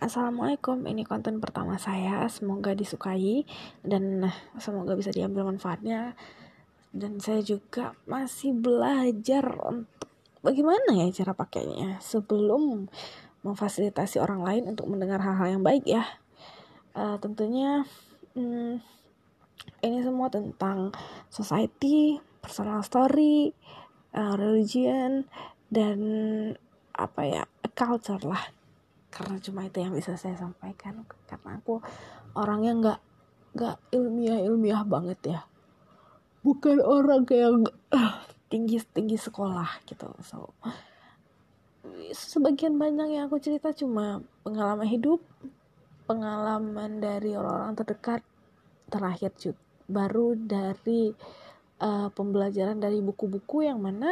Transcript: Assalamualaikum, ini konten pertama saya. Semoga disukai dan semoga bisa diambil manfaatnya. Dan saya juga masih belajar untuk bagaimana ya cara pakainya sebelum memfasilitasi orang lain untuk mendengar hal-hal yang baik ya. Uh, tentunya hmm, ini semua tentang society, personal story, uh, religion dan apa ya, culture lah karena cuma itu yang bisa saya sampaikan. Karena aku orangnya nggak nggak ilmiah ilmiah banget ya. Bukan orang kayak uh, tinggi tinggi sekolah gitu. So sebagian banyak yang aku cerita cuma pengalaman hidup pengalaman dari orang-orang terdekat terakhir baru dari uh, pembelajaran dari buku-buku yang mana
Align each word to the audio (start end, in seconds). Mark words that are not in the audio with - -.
Assalamualaikum, 0.00 0.88
ini 0.88 1.04
konten 1.04 1.44
pertama 1.44 1.76
saya. 1.76 2.24
Semoga 2.32 2.72
disukai 2.72 3.44
dan 3.84 4.32
semoga 4.56 4.96
bisa 4.96 5.12
diambil 5.12 5.44
manfaatnya. 5.44 6.16
Dan 6.88 7.20
saya 7.20 7.44
juga 7.44 7.92
masih 8.08 8.56
belajar 8.56 9.44
untuk 9.60 10.08
bagaimana 10.40 11.04
ya 11.04 11.12
cara 11.12 11.36
pakainya 11.36 12.00
sebelum 12.00 12.88
memfasilitasi 13.44 14.24
orang 14.24 14.40
lain 14.40 14.72
untuk 14.72 14.88
mendengar 14.88 15.20
hal-hal 15.20 15.60
yang 15.60 15.64
baik 15.68 15.84
ya. 15.84 16.08
Uh, 16.96 17.20
tentunya 17.20 17.84
hmm, 18.32 18.80
ini 19.84 19.98
semua 20.00 20.32
tentang 20.32 20.96
society, 21.28 22.16
personal 22.40 22.80
story, 22.80 23.52
uh, 24.16 24.32
religion 24.32 25.28
dan 25.68 26.00
apa 26.96 27.20
ya, 27.28 27.44
culture 27.76 28.24
lah 28.24 28.59
karena 29.10 29.36
cuma 29.42 29.66
itu 29.66 29.82
yang 29.82 29.92
bisa 29.92 30.14
saya 30.14 30.38
sampaikan. 30.38 31.04
Karena 31.26 31.58
aku 31.58 31.82
orangnya 32.38 32.72
nggak 32.78 33.00
nggak 33.58 33.76
ilmiah 33.92 34.40
ilmiah 34.46 34.82
banget 34.86 35.20
ya. 35.26 35.40
Bukan 36.40 36.80
orang 36.80 37.26
kayak 37.28 37.68
uh, 37.92 38.12
tinggi 38.48 38.80
tinggi 38.94 39.18
sekolah 39.20 39.84
gitu. 39.84 40.08
So 40.24 40.54
sebagian 42.14 42.78
banyak 42.78 43.18
yang 43.18 43.28
aku 43.28 43.42
cerita 43.42 43.74
cuma 43.74 44.22
pengalaman 44.46 44.88
hidup 44.88 45.20
pengalaman 46.04 46.98
dari 46.98 47.38
orang-orang 47.38 47.74
terdekat 47.78 48.20
terakhir 48.90 49.30
baru 49.86 50.34
dari 50.34 51.14
uh, 51.82 52.08
pembelajaran 52.10 52.78
dari 52.78 52.98
buku-buku 53.02 53.66
yang 53.66 53.78
mana 53.82 54.08